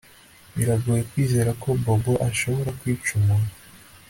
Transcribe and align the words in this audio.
Biragoye 0.55 1.01
kwizera 1.09 1.51
ko 1.61 1.69
Bobo 1.83 2.13
ashobora 2.29 2.69
kwica 2.79 3.09
umuntu 3.19 3.53